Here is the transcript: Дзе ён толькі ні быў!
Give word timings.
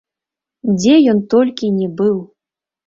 Дзе 0.77 0.95
ён 1.13 1.21
толькі 1.35 1.73
ні 1.79 1.87
быў! 2.03 2.17